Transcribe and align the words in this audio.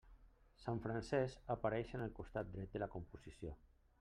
Sant 0.61 0.79
Francesc 0.85 1.51
apareix 1.57 1.93
en 1.99 2.05
el 2.07 2.15
costat 2.21 2.51
dret 2.57 2.75
de 2.79 2.83
la 2.87 2.91
composició. 2.97 3.57